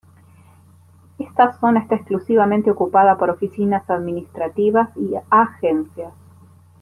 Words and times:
Esta 1.19 1.59
zona 1.59 1.81
está 1.81 1.93
exclusivamente 1.93 2.71
ocupada 2.71 3.19
por 3.19 3.29
oficinas 3.29 3.87
administrativas 3.87 4.89
y 4.97 5.13
agencias. 5.29 6.11